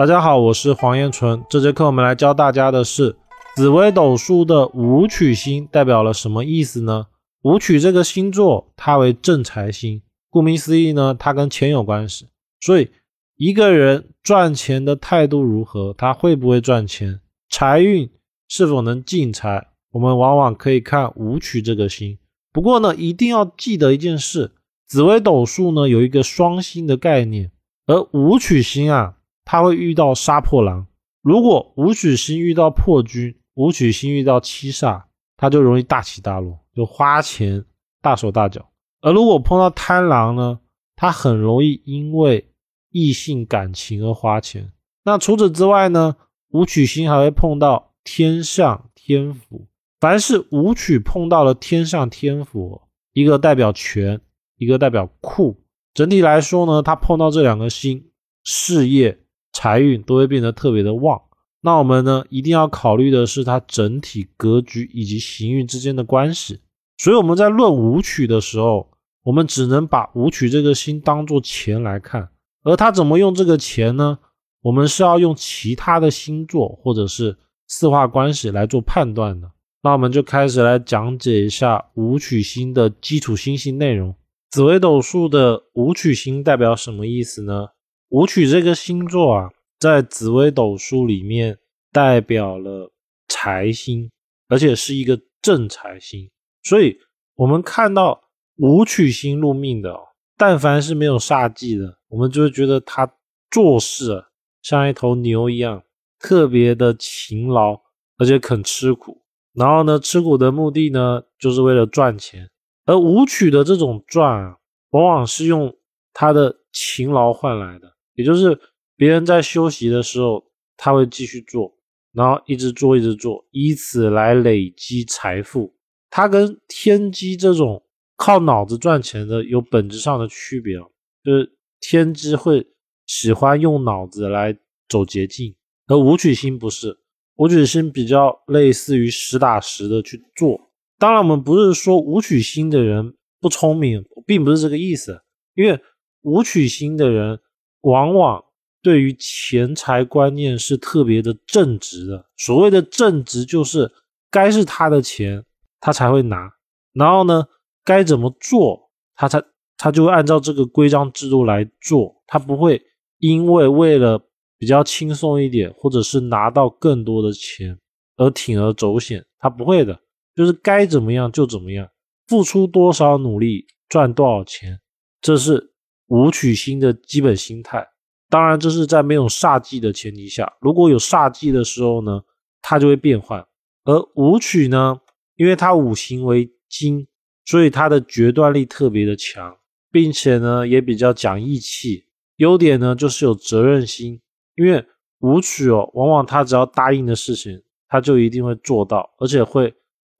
[0.00, 1.44] 大家好，我是黄彦纯。
[1.50, 3.16] 这节课我们来教大家的是
[3.54, 7.08] 紫微斗数的武曲星代表了什么意思呢？
[7.42, 10.00] 武曲这个星座，它为正财星，
[10.30, 12.28] 顾名思义呢，它跟钱有关系。
[12.62, 12.88] 所以
[13.36, 17.20] 一个人赚钱的态度如何，他会不会赚钱，
[17.50, 18.08] 财运
[18.48, 22.16] 是否能进财，我们往往可以看武曲这个星。
[22.54, 24.52] 不过呢，一定要记得一件事，
[24.86, 27.50] 紫微斗数呢有一个双星的概念，
[27.84, 29.16] 而武曲星啊。
[29.50, 30.86] 他会遇到杀破狼，
[31.22, 35.02] 如果武曲星遇到破军，武曲星遇到七煞，
[35.36, 37.64] 他就容易大起大落，就花钱
[38.00, 38.70] 大手大脚。
[39.00, 40.60] 而如果碰到贪狼呢，
[40.94, 42.48] 他很容易因为
[42.92, 44.70] 异性感情而花钱。
[45.02, 46.14] 那除此之外呢，
[46.50, 49.66] 武曲星还会碰到天上天府，
[49.98, 52.82] 凡是武曲碰到了天上天府，
[53.14, 54.20] 一个代表权，
[54.58, 55.60] 一个代表库，
[55.92, 58.12] 整体来说呢，他碰到这两个星，
[58.44, 59.18] 事业。
[59.60, 61.20] 财运都会变得特别的旺，
[61.60, 66.60] 那我们呢一定要考虑的是它整体格局以及行运之间的关系。
[66.96, 68.88] 所以我们在论武曲的时候，
[69.22, 72.30] 我们只能把武曲这个星当做钱来看，
[72.62, 74.18] 而他怎么用这个钱呢？
[74.62, 77.36] 我们是要用其他的星座或者是
[77.68, 79.50] 四化关系来做判断的。
[79.82, 84.14] 那我们就开始来讲解一下武曲星的基础星星内容。
[84.50, 87.66] 紫微斗数的武曲星代表什么意思呢？
[88.10, 91.58] 武曲这个星座啊，在紫微斗数里面
[91.92, 92.92] 代表了
[93.28, 94.10] 财星，
[94.48, 96.28] 而且是一个正财星。
[96.64, 96.98] 所以，
[97.36, 98.24] 我们看到
[98.56, 99.96] 武曲星入命的，
[100.36, 103.08] 但凡是没有煞忌的，我们就会觉得他
[103.48, 104.26] 做事啊
[104.60, 105.84] 像一头牛一样，
[106.18, 107.80] 特别的勤劳，
[108.18, 109.22] 而且肯吃苦。
[109.52, 112.50] 然后呢，吃苦的目的呢，就是为了赚钱。
[112.86, 114.56] 而武曲的这种赚啊，
[114.90, 115.76] 往往是用
[116.12, 117.89] 他的勤劳换来的。
[118.20, 118.60] 也就是
[118.96, 120.44] 别人在休息的时候，
[120.76, 121.74] 他会继续做，
[122.12, 125.74] 然后一直做，一直做，以此来累积财富。
[126.10, 127.82] 他跟天机这种
[128.16, 130.76] 靠脑子赚钱的有本质上的区别
[131.24, 132.66] 就是天机会
[133.06, 134.54] 喜欢用脑子来
[134.86, 135.54] 走捷径，
[135.86, 136.98] 而武曲星不是，
[137.36, 140.70] 武曲星比较类似于实打实的去做。
[140.98, 145.22] 当然，我们不是说武曲星的人不聪明，并不是这个意思，
[145.54, 145.80] 因为
[146.20, 147.40] 武曲星的人。
[147.82, 148.44] 往往
[148.82, 152.26] 对于钱财观念是特别的正直的。
[152.36, 153.90] 所谓的正直，就是
[154.30, 155.44] 该是他的钱，
[155.80, 156.50] 他才会拿。
[156.92, 157.46] 然后呢，
[157.84, 159.42] 该怎么做，他才
[159.76, 162.22] 他就会按照这个规章制度来做。
[162.26, 162.82] 他不会
[163.18, 164.20] 因为为了
[164.58, 167.78] 比较轻松一点，或者是拿到更多的钱
[168.16, 169.24] 而铤而走险。
[169.38, 169.98] 他不会的，
[170.34, 171.88] 就是该怎么样就怎么样，
[172.26, 174.80] 付出多少努力赚多少钱，
[175.20, 175.69] 这是。
[176.10, 177.88] 武曲星的基本心态，
[178.28, 180.56] 当然这是在没有煞忌的前提下。
[180.60, 182.22] 如果有煞忌的时候呢，
[182.60, 183.46] 它就会变换。
[183.84, 185.00] 而武曲呢，
[185.36, 187.06] 因为它五行为金，
[187.44, 189.56] 所以它的决断力特别的强，
[189.92, 192.06] 并且呢也比较讲义气。
[192.36, 194.20] 优点呢就是有责任心，
[194.56, 194.84] 因为
[195.20, 199.72] 武曲哦，往往他只要答应的事情，他就一定会做到，而且会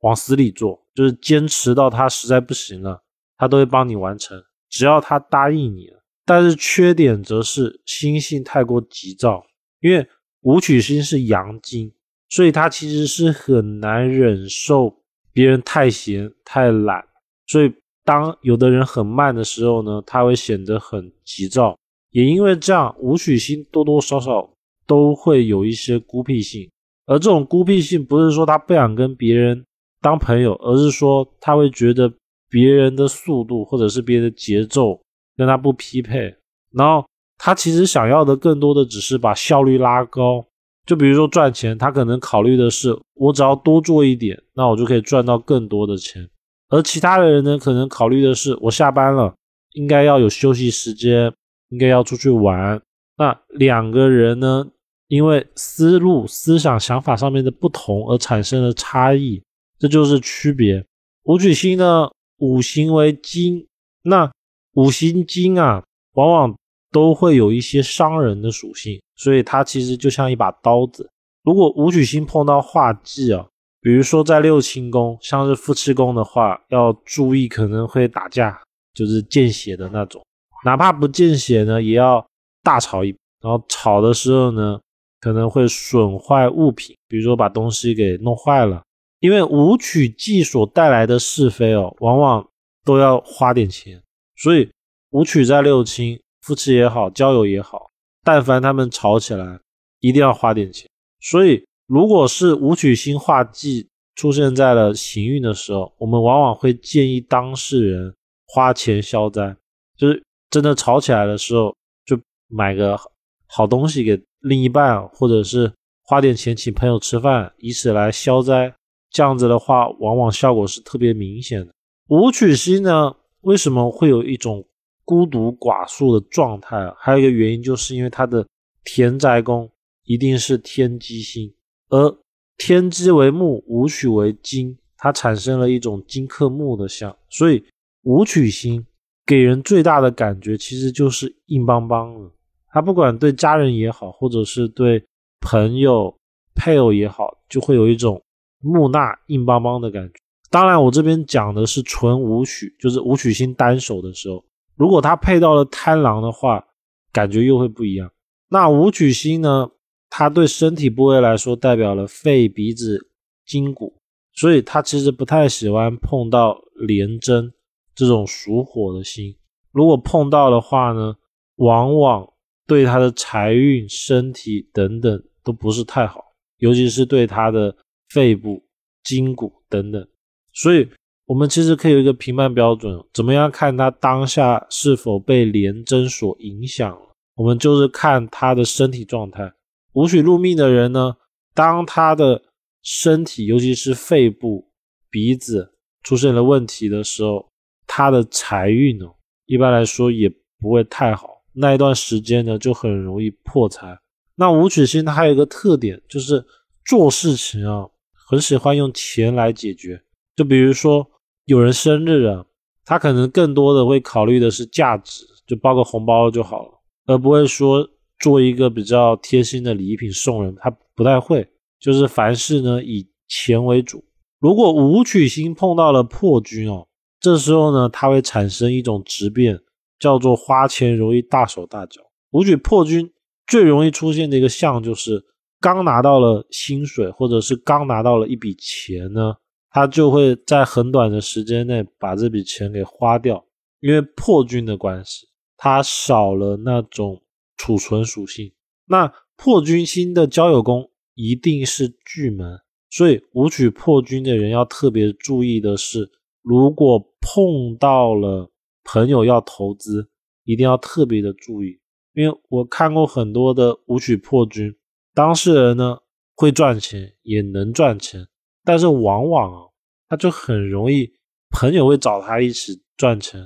[0.03, 3.03] 往死里做，就是坚持到他实在不行了，
[3.37, 4.41] 他都会帮你完成。
[4.71, 9.45] 只要他答应你了，但是缺点则是心性太过急躁，
[9.81, 10.07] 因为
[10.43, 11.93] 武曲星是阳金，
[12.29, 17.05] 所以他其实是很难忍受别人太闲太懒，
[17.49, 21.77] 所以当有的人很慢的时候呢，他会显得很急躁。
[22.11, 24.49] 也因为这样，武曲星多多少少
[24.87, 26.71] 都会有一些孤僻性，
[27.07, 29.65] 而这种孤僻性不是说他不想跟别人
[30.01, 32.13] 当朋友，而是说他会觉得。
[32.51, 35.01] 别人的速度或者是别人的节奏
[35.37, 36.35] 跟他不匹配，
[36.73, 37.07] 然后
[37.39, 40.45] 他其实想要的更多的只是把效率拉高。
[40.87, 46.29] 就比如说赚钱，他可能考虑的是我只要多做一点，那我就可以赚到更多的钱。
[46.69, 49.33] 而其他的人呢，可能考虑的是我下班了，
[49.75, 51.33] 应该要有休息时间，
[51.69, 52.81] 应该要出去玩。
[53.17, 54.67] 那两个人呢，
[55.09, 59.43] 因为思路、思想、想法上面的不同而产生了差异，
[59.79, 60.85] 这就是区别。
[61.25, 62.09] 武曲星呢？
[62.41, 63.67] 五行为金，
[64.03, 64.31] 那
[64.75, 65.83] 五行金啊，
[66.15, 66.55] 往往
[66.91, 71.09] 都会有一些伤人的属性，所以它其实就像一把刀子。
[71.43, 73.47] 如果武曲星碰到化忌啊，
[73.81, 78.61] 比如说在六亲宫，像是夫妻宫的话，要注意可能会打架，
[78.93, 80.23] 就是见血的那种。
[80.65, 82.27] 哪怕不见血呢，也要
[82.63, 83.09] 大吵一，
[83.41, 84.79] 然后吵的时候呢，
[85.21, 88.83] 可能会损坏物品，比如说把东西给弄坏了。
[89.21, 92.49] 因为武曲忌所带来的是非哦，往往
[92.85, 94.03] 都要花点钱，
[94.37, 94.71] 所以
[95.11, 97.91] 武曲在六亲，夫妻也好，交友也好，
[98.25, 99.61] 但凡他们吵起来，
[100.01, 100.89] 一定要花点钱。
[101.21, 108.15] 所以，如果是武曲星化忌出现在了行运的时候，我们往往会建议当事人
[108.47, 109.55] 花钱消灾，
[109.99, 111.77] 就是真的吵起来的时候，
[112.07, 112.19] 就
[112.49, 112.99] 买个
[113.47, 115.71] 好东西给另一半，或者是
[116.05, 118.75] 花点钱请朋友吃饭，以此来消灾。
[119.11, 121.73] 这样子的话，往往效果是特别明显的。
[122.09, 124.67] 武曲星呢，为什么会有一种
[125.05, 126.93] 孤独寡宿的状态？
[126.97, 128.47] 还有一个原因，就是因为它的
[128.85, 129.71] 田宅宫
[130.05, 131.53] 一定是天机星，
[131.89, 132.19] 而
[132.57, 137.65] 天机为木，武曲为金，它产生了一种金克木的相，所以
[138.03, 138.85] 武曲星
[139.27, 142.31] 给人最大的感觉其实就是硬邦邦的。
[142.73, 145.05] 他不管对家人也好，或者是对
[145.41, 146.17] 朋友、
[146.55, 148.23] 配偶也好，就会有一种
[148.61, 150.15] 木讷、硬邦邦的感觉。
[150.51, 154.45] 当然，我这边讲的是纯武曲，就是武曲星单手的时候，
[154.77, 156.67] 如果它配到了贪狼的话，
[157.13, 158.11] 感觉又会不一样。
[158.49, 159.71] 那武曲星呢，
[160.09, 163.11] 它对身体部位来说代表了肺、鼻子、
[163.47, 164.01] 筋骨，
[164.33, 167.53] 所以它其实不太喜欢碰到廉贞
[167.95, 169.37] 这种属火的星。
[169.71, 171.15] 如果碰到的话呢，
[171.57, 172.29] 往往
[172.67, 176.25] 对他的财运、身体等等都不是太好，
[176.59, 177.77] 尤其是对他的
[178.11, 178.63] 肺部、
[179.03, 180.07] 筋骨等等。
[180.53, 180.89] 所以，
[181.27, 187.01] 我们其实可以有一个评判标准，怎么样看他当下是否被廉贞所影响？
[187.37, 189.53] 我们就是看他的身体状态。
[189.93, 191.17] 五曲入命的人呢，
[191.55, 192.43] 当他的
[192.83, 194.71] 身体，尤其是肺部、
[195.09, 195.73] 鼻子
[196.03, 197.49] 出现了问题的时候，
[197.87, 199.07] 他的财运呢，
[199.47, 200.29] 一般来说也
[200.59, 201.43] 不会太好。
[201.53, 203.99] 那一段时间呢，就很容易破财。
[204.37, 206.45] 那武曲星它有一个特点，就是
[206.85, 207.89] 做事情啊，
[208.31, 210.01] 很喜欢用钱来解决。
[210.37, 211.11] 就比如说
[211.47, 212.47] 有人生日啊，
[212.85, 217.91] 他可能更多的会考虑的是价值，就包个红包就好了，而不会说
[218.21, 221.45] 做一个比较贴心的礼品送人，他不太会。
[221.81, 224.05] 就是凡事呢以钱为主。
[224.39, 226.87] 如果武曲星碰到了破军哦，
[227.19, 229.59] 这时候呢，它会产生一种质变，
[229.99, 232.01] 叫做花钱容易大手大脚。
[232.31, 233.11] 武曲破军
[233.45, 235.25] 最容易出现的一个象就是
[235.61, 239.37] 刚拿到了薪水，或者是刚拿到了一笔钱呢。
[239.73, 243.47] 他就会在很短的时间内把这笔钱给花掉，
[243.79, 247.23] 因为破军的关系，他少了那种
[247.57, 248.53] 储存属性。
[248.87, 252.59] 那破军星的交友宫一定是巨门，
[252.91, 256.11] 所以武曲破军的人要特别注意的是，
[256.43, 258.51] 如果碰到了
[258.83, 260.11] 朋友要投资，
[260.43, 261.79] 一定要特别的注意，
[262.13, 264.75] 因为我看过很多的武曲破军，
[265.15, 265.99] 当事人呢
[266.35, 268.27] 会赚钱，也能赚钱。
[268.65, 269.69] 但是往往啊，
[270.09, 271.11] 他就很容易，
[271.51, 273.41] 朋友会找他一起赚钱，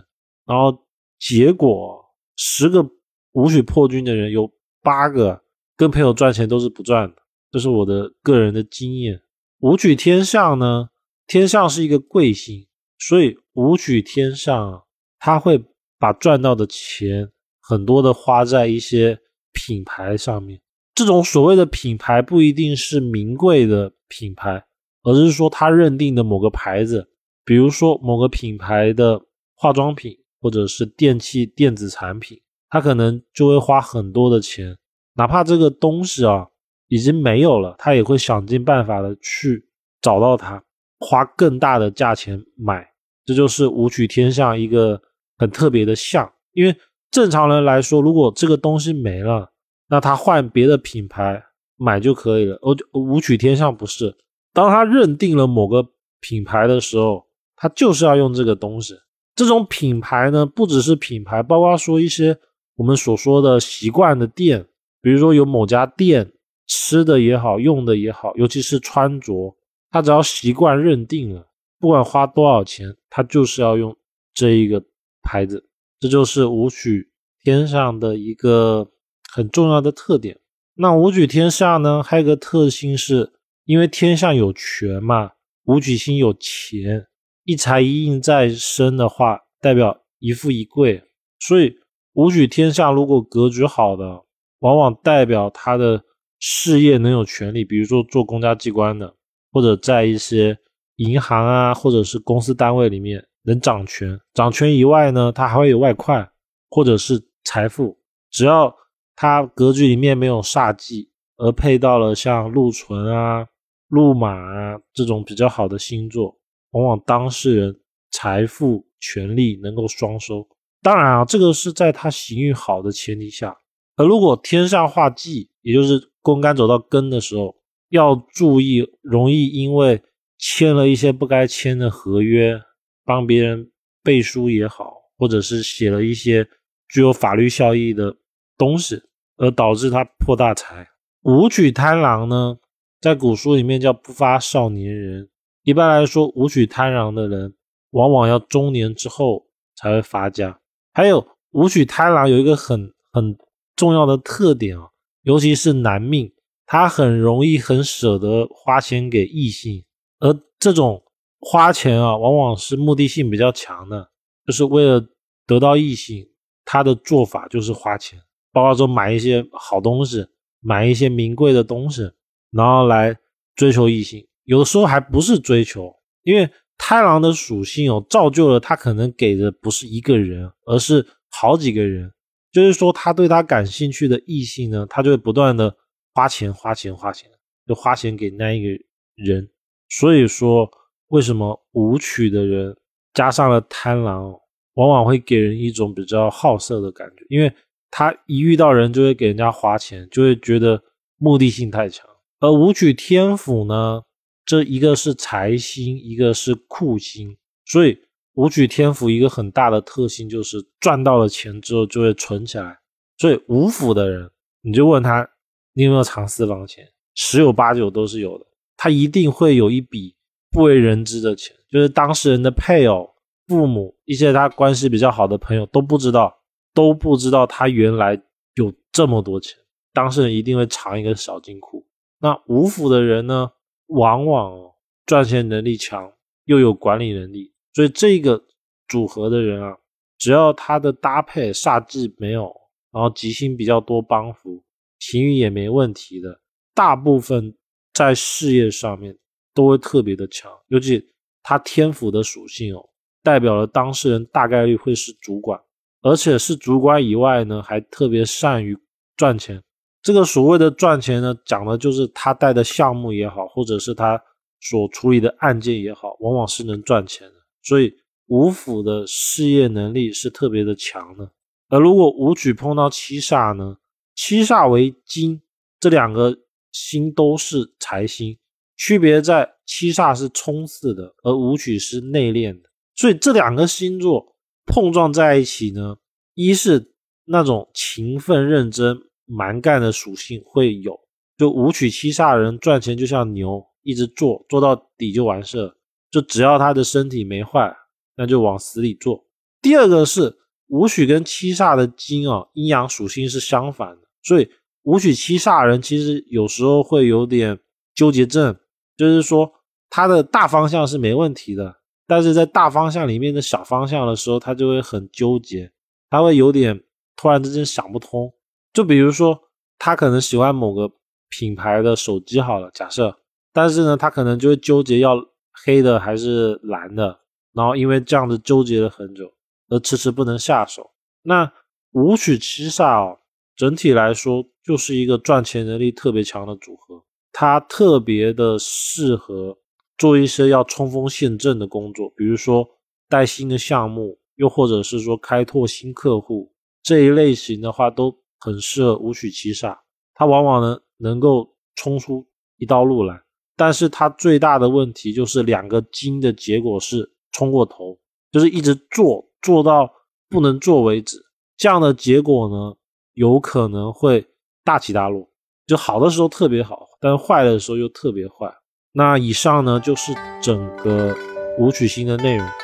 [0.44, 0.86] 然后
[1.18, 2.04] 结果
[2.36, 2.84] 十个
[3.32, 4.50] 武曲破军的人有
[4.82, 5.42] 八个
[5.76, 7.16] 跟朋友赚钱都是不赚的，
[7.50, 9.22] 这是我的个人的经验。
[9.60, 10.90] 武曲天相呢，
[11.26, 12.66] 天相是一个贵星，
[12.98, 14.84] 所以武曲天相
[15.18, 15.64] 他会
[15.98, 19.18] 把赚到的钱很多的花在一些
[19.52, 20.60] 品牌上面，
[20.94, 24.64] 这种所谓的品牌不一定是名贵的品牌。
[25.06, 27.10] 而是说他认定的某个牌子，
[27.44, 29.20] 比如说某个品牌的
[29.54, 34.78] 化妆品或者是电器电子产品，他可能就会花很多的钱，
[35.16, 36.46] 哪怕这个东西啊
[36.88, 39.68] 已经没有了，他也会想尽办法的去
[40.00, 40.64] 找到它，
[41.00, 42.88] 花更大的价钱买。
[43.26, 44.98] 这就是武曲天象一个
[45.36, 46.74] 很特别的象，因为
[47.10, 49.52] 正常人来说，如果这个东西没了，
[49.94, 51.40] 那他换别的品牌
[51.76, 52.58] 买就可以了。
[52.62, 54.12] 而武曲天上不是。
[54.52, 55.86] 当他认定了某个
[56.18, 57.24] 品牌的时候，
[57.54, 58.92] 他就是要用这个东西。
[59.36, 62.36] 这种品牌呢，不只是品牌，包括说一些
[62.74, 64.66] 我们所说的习惯的店，
[65.00, 66.32] 比如说有某家店
[66.66, 69.56] 吃的也好，用的也好，尤其是穿着，
[69.92, 71.46] 他只要习惯认定了，
[71.78, 73.96] 不管花多少钱，他就是要用
[74.34, 74.82] 这一个
[75.22, 75.64] 牌子。
[76.00, 77.12] 这就是武曲
[77.44, 78.90] 天上的一个
[79.34, 80.38] 很重要的特点。
[80.76, 83.32] 那武举天下呢，还有一个特性是。
[83.66, 85.30] 因为天下有权嘛，
[85.64, 87.06] 武举星有钱，
[87.44, 91.02] 一财一印在身的话，代表一富一贵。
[91.40, 91.74] 所以
[92.12, 94.22] 武举天下如果格局好的，
[94.58, 96.04] 往往代表他的
[96.38, 99.14] 事业能有权利，比如说做公家机关的，
[99.50, 100.58] 或者在一些
[100.96, 104.20] 银行啊，或者是公司单位里面能掌权。
[104.34, 106.30] 掌权以外呢，他还会有外快，
[106.68, 107.98] 或者是财富。
[108.30, 108.76] 只要
[109.16, 113.46] 他格局里面没有煞忌，而配到了像禄存啊。
[113.88, 116.36] 禄马啊，这种比较好的星座，
[116.70, 117.80] 往往当事人
[118.10, 120.48] 财富、权力能够双收。
[120.82, 123.56] 当然啊，这个是在他行运好的前提下。
[123.96, 127.54] 而如果天上化忌，也就是公干走到根的时候，
[127.90, 130.02] 要注意容易因为
[130.38, 132.60] 签了一些不该签的合约，
[133.04, 133.70] 帮别人
[134.02, 136.44] 背书也好，或者是写了一些
[136.88, 138.16] 具有法律效益的
[138.56, 139.02] 东西，
[139.36, 140.88] 而导致他破大财。
[141.22, 142.58] 武曲贪狼呢，
[143.00, 145.28] 在古书里面叫不发少年人。
[145.62, 147.54] 一般来说，武曲贪狼的人
[147.90, 150.60] 往往要中年之后才会发家。
[150.92, 153.36] 还有武曲贪狼有一个很很
[153.74, 154.90] 重要的特点啊，
[155.22, 156.32] 尤其是男命，
[156.66, 159.84] 他很容易很舍得花钱给异性，
[160.20, 161.02] 而这种
[161.40, 164.10] 花钱啊，往往是目的性比较强的，
[164.46, 165.04] 就是为了
[165.46, 166.28] 得到异性，
[166.64, 168.20] 他的做法就是花钱，
[168.54, 170.26] 包括说买一些好东西。
[170.66, 172.10] 买一些名贵的东西，
[172.50, 173.14] 然后来
[173.54, 182.10] 追求异性，有的时候还不是追求，因为贪狼的属性哦，造就了他可能给的不是一个人，而是好几个人。
[182.50, 185.76] 就是说，他对他感兴趣的异性呢，他就会不断的
[186.14, 187.30] 花钱、花钱、花钱，
[187.66, 188.68] 就花钱给那一个
[189.16, 189.46] 人。
[189.90, 190.66] 所以说，
[191.08, 192.74] 为什么舞曲的人
[193.12, 194.34] 加上了贪狼，
[194.76, 197.52] 往往会给人一种比较好色的感觉，因为。
[197.96, 200.82] 他一遇到人就会给人家花钱，就会觉得
[201.16, 202.04] 目的性太强。
[202.40, 204.02] 而武曲天府呢，
[204.44, 207.96] 这一个是财星，一个是库星，所以
[208.32, 212.76] 武曲天府一个很大的特性就是赚到了钱之后就会存起来。
[213.16, 214.28] 所以五府的人，
[214.62, 215.30] 你就问他
[215.74, 216.84] 你有没有藏私房钱，
[217.14, 218.44] 十有八九都是有的。
[218.76, 220.16] 他一定会有一笔
[220.50, 223.08] 不为人知的钱，就是当事人的配偶、
[223.46, 226.40] 父母、一些他关系比较好的朋友都不知道。
[226.74, 228.20] 都不知道他原来
[228.54, 229.56] 有这么多钱，
[229.92, 231.86] 当事人一定会藏一个小金库。
[232.18, 233.52] 那五府的人呢，
[233.86, 234.72] 往往
[235.06, 236.12] 赚钱能力强，
[236.46, 238.42] 又有管理能力，所以这个
[238.88, 239.76] 组合的人啊，
[240.18, 242.52] 只要他的搭配煞忌没有，
[242.90, 244.64] 然后吉星比较多帮扶，
[244.98, 246.40] 情运也没问题的，
[246.74, 247.56] 大部分
[247.92, 249.16] 在事业上面
[249.52, 250.50] 都会特别的强。
[250.68, 251.06] 尤其
[251.42, 252.88] 他天府的属性哦，
[253.22, 255.60] 代表了当事人大概率会是主管。
[256.04, 258.76] 而且是主管以外呢，还特别善于
[259.16, 259.62] 赚钱。
[260.02, 264.22] 这个所谓的赚钱呢，讲的就是他带的项目也好，或者是他
[264.60, 267.34] 所处理的案件也好，往往是能赚钱的。
[267.62, 267.90] 所以
[268.26, 271.32] 五府的事业能力是特别的强的。
[271.70, 273.78] 而如果武曲碰到七煞呢，
[274.14, 275.40] 七煞为金，
[275.80, 276.36] 这两个
[276.70, 278.36] 星都是财星，
[278.76, 282.68] 区别在七煞是冲刺的，而武曲是内敛的。
[282.94, 284.33] 所以这两个星座。
[284.66, 285.96] 碰撞在一起呢，
[286.34, 286.92] 一是
[287.26, 291.00] 那种勤奋认真、蛮干的属性会有，
[291.36, 295.76] 就武曲七煞人赚钱就像牛，一直做做到底就完事了，
[296.10, 297.76] 就只要他的身体没坏，
[298.16, 299.26] 那就往死里做。
[299.60, 304.50] 第二个是武曲跟七煞的金啊，阴阳属性是相反的，所以
[304.82, 307.58] 武曲七煞人其实有时候会有点
[307.94, 308.56] 纠结症，
[308.96, 309.52] 就是说
[309.88, 311.76] 他的大方向是没问题的。
[312.06, 315.72] 但是在大方向里面的小方向的时候，他就会很纠结，
[316.10, 316.84] 他会有点
[317.16, 318.32] 突然之间想不通。
[318.72, 319.40] 就比如说，
[319.78, 320.90] 他可能喜欢某个
[321.30, 323.16] 品牌的手机，好了，假设，
[323.52, 325.16] 但是呢，他可能就会纠结要
[325.64, 327.20] 黑的还是蓝的，
[327.54, 329.32] 然后因为这样子纠结了很久，
[329.68, 330.90] 而迟迟不能下手。
[331.22, 331.50] 那
[331.92, 333.18] 五曲七煞哦，
[333.56, 339.56] 整体来说就是一个赚钱能力特别强的组合，它特别的适合。
[339.96, 342.68] 做一些要冲锋陷阵的工作，比如说
[343.08, 349.78] 带新的项目，又或者是说开拓新客户这一类型的话，都很适合五取七煞。
[350.14, 353.22] 它往往呢能够冲出一道路来，
[353.56, 357.98] 但是它最大的问题就是两个金的结果是冲过头，
[358.30, 359.92] 就是一直做做到
[360.28, 361.24] 不能做为止。
[361.56, 362.76] 这样的结果呢，
[363.12, 364.26] 有可能会
[364.64, 365.30] 大起大落，
[365.66, 368.52] 就好的时候特别好，但是坏的时候又特别坏。
[368.96, 371.12] 那以上呢就是整个
[371.58, 372.63] 舞曲星的内容。